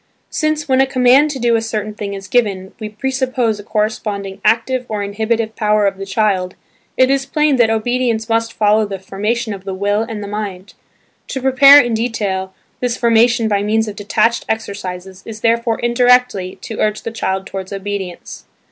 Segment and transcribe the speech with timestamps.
[0.31, 4.41] Since, when a command to do a certain thing is given, we presuppose a corresponding
[4.43, 6.55] active or inhibitive power of the child,
[6.97, 10.27] it is plain that obedience must follow the formation of the will and of the
[10.27, 10.73] mind.
[11.27, 16.79] To prepare, in detail, this formation by means of detached exercises is therefore indirectly, to
[16.79, 18.45] urge the child towards obedience.